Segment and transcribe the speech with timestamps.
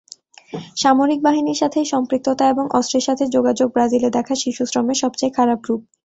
[0.77, 5.81] সামরিক বাহিনীর সাথে এই সম্পৃক্ততা এবং অস্ত্রের সাথে যোগাযোগ ব্রাজিলে দেখা শিশুশ্রমের সবচেয়ে খারাপ রূপ।